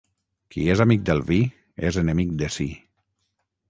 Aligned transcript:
Qui 0.55 0.63
és 0.75 0.81
amic 0.85 1.05
del 1.11 1.23
vi 1.29 1.39
és 1.91 2.01
enemic 2.05 2.35
de 2.43 2.53
si. 2.59 2.71